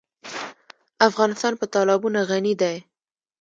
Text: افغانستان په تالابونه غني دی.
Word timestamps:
افغانستان 1.07 1.53
په 1.57 1.65
تالابونه 1.73 2.19
غني 2.29 2.53
دی. 2.61 2.77